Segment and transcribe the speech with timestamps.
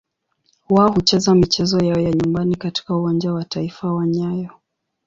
[0.69, 4.49] Wao hucheza michezo yao ya nyumbani katika Uwanja wa Taifa wa nyayo.